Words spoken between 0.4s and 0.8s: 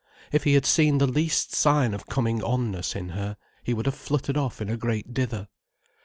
he had